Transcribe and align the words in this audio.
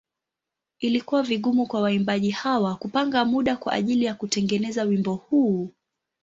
Ilikuwa 0.79 1.23
vigumu 1.23 1.67
kwa 1.67 1.81
waimbaji 1.81 2.29
hawa 2.29 2.75
kupanga 2.75 3.25
muda 3.25 3.57
kwa 3.57 3.73
ajili 3.73 4.05
ya 4.05 4.13
kutengeneza 4.13 4.83
wimbo 4.83 5.15
huu. 5.15 5.71